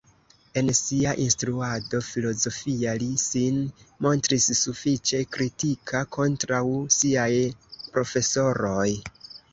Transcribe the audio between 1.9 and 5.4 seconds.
filozofia li sin montris sufiĉe